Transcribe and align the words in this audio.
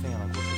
vela, 0.00 0.24
gordura. 0.32 0.49